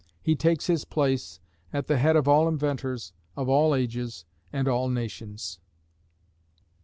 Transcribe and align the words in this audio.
He 0.19 0.35
takes 0.35 0.65
his 0.65 0.83
place 0.83 1.39
"at 1.71 1.85
the 1.85 1.99
head 1.99 2.15
of 2.15 2.27
all 2.27 2.47
inventors 2.47 3.13
of 3.35 3.47
all 3.47 3.75
ages 3.75 4.25
and 4.51 4.67
all 4.67 4.89
nations." 4.89 5.59